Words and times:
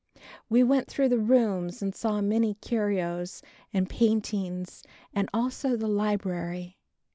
We 0.49 0.63
went 0.63 0.87
through 0.87 1.09
the 1.09 1.19
rooms 1.19 1.83
and 1.83 1.93
saw 1.93 2.21
many 2.21 2.55
curios 2.55 3.43
and 3.71 3.87
paintings 3.87 4.81
and 5.13 5.29
also 5.31 5.75
the 5.77 5.87
library. 5.87 6.79